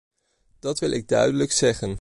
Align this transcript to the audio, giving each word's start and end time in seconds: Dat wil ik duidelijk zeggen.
Dat 0.59 0.79
wil 0.79 0.91
ik 0.91 1.07
duidelijk 1.07 1.51
zeggen. 1.51 1.89